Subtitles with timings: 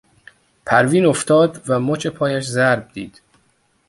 [0.65, 3.21] پروین افتاد و مچ پایش ضرب دید.